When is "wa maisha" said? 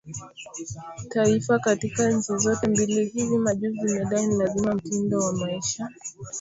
5.19-5.83